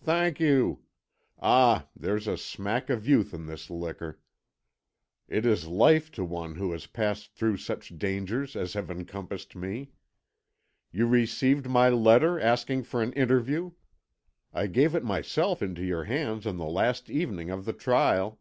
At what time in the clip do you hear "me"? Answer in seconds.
9.56-9.90